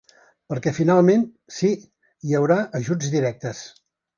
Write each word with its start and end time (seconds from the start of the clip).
Perquè 0.53 0.71
finalment, 0.77 1.25
sí, 1.57 1.71
hi 2.29 2.35
haurà 2.41 2.59
ajuts 2.81 3.15
directes. 3.19 3.63